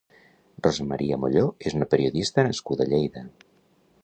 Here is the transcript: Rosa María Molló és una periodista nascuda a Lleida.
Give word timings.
Rosa 0.67 0.85
María 0.93 1.19
Molló 1.25 1.43
és 1.71 1.77
una 1.81 1.89
periodista 1.93 2.49
nascuda 2.49 2.89
a 2.89 2.93
Lleida. 2.97 3.29